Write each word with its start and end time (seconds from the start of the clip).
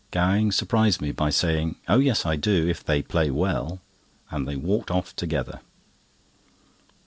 Gowing 0.09 0.51
surprised 0.51 0.99
me 0.99 1.11
by 1.11 1.29
saying: 1.29 1.75
"Oh 1.87 1.99
yes, 1.99 2.25
I 2.25 2.35
do, 2.35 2.67
if 2.67 2.83
they 2.83 3.03
play 3.03 3.29
well," 3.29 3.81
and 4.31 4.47
they 4.47 4.55
walked 4.55 4.89
off 4.89 5.15
together. 5.15 5.59